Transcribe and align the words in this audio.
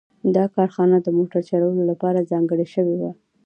دا 0.35 0.45
کارخانه 0.55 0.97
د 1.01 1.07
موټر 1.17 1.41
جوړولو 1.49 1.83
لپاره 1.91 2.27
ځانګړې 2.31 2.65
شوې 2.73 2.95
وه 3.01 3.11